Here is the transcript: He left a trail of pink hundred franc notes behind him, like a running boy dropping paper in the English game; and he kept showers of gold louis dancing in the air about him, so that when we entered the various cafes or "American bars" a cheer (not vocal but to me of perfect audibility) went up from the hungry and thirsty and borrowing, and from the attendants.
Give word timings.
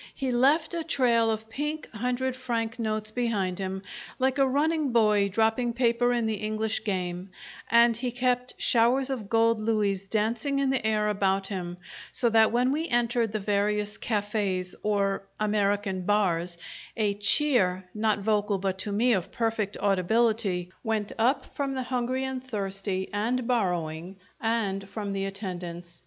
He 0.15 0.31
left 0.31 0.73
a 0.73 0.83
trail 0.83 1.29
of 1.29 1.47
pink 1.47 1.87
hundred 1.91 2.35
franc 2.35 2.79
notes 2.79 3.11
behind 3.11 3.59
him, 3.59 3.83
like 4.17 4.39
a 4.39 4.47
running 4.47 4.91
boy 4.91 5.29
dropping 5.29 5.73
paper 5.73 6.11
in 6.11 6.25
the 6.25 6.37
English 6.41 6.83
game; 6.83 7.29
and 7.69 7.95
he 7.95 8.09
kept 8.09 8.55
showers 8.57 9.11
of 9.11 9.29
gold 9.29 9.61
louis 9.61 10.07
dancing 10.07 10.57
in 10.57 10.71
the 10.71 10.83
air 10.83 11.07
about 11.07 11.45
him, 11.45 11.77
so 12.11 12.31
that 12.31 12.51
when 12.51 12.71
we 12.71 12.87
entered 12.87 13.31
the 13.31 13.39
various 13.39 13.95
cafes 13.99 14.73
or 14.81 15.27
"American 15.39 16.01
bars" 16.03 16.57
a 16.97 17.13
cheer 17.13 17.87
(not 17.93 18.17
vocal 18.21 18.57
but 18.57 18.79
to 18.79 18.91
me 18.91 19.13
of 19.13 19.31
perfect 19.31 19.77
audibility) 19.77 20.71
went 20.83 21.11
up 21.19 21.45
from 21.53 21.75
the 21.75 21.83
hungry 21.83 22.23
and 22.25 22.43
thirsty 22.43 23.07
and 23.13 23.45
borrowing, 23.45 24.15
and 24.41 24.89
from 24.89 25.13
the 25.13 25.25
attendants. 25.25 25.99